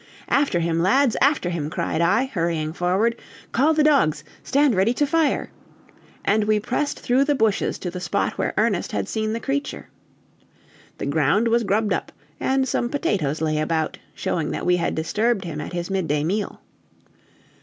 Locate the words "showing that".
14.15-14.65